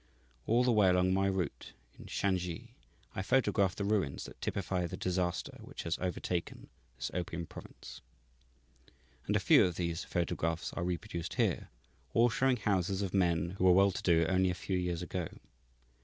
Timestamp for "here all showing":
11.35-12.57